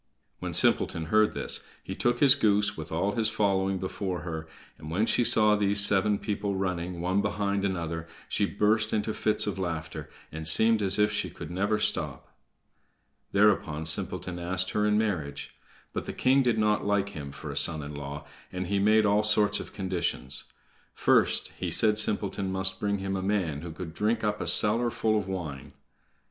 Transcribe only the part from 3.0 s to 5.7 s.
his following, before her, and when she saw